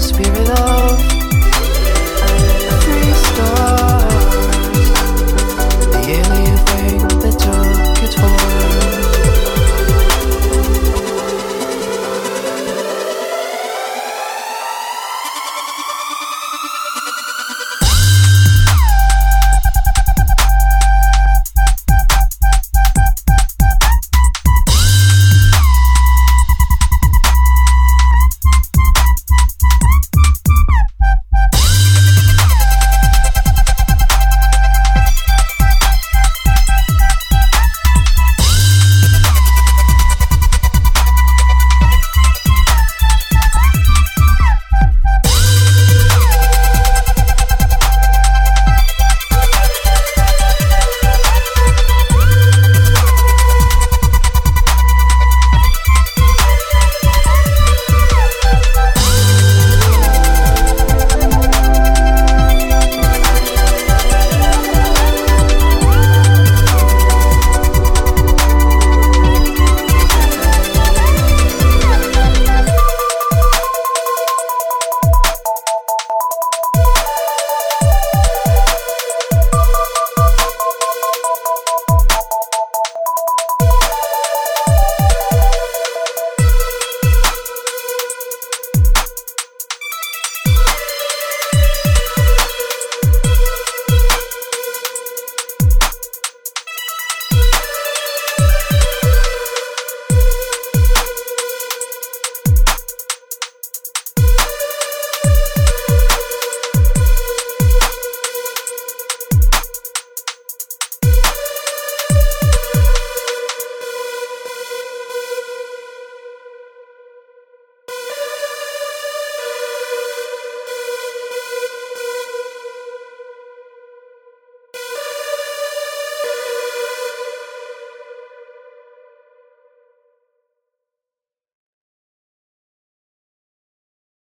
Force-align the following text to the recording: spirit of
spirit 0.00 0.48
of 0.50 0.77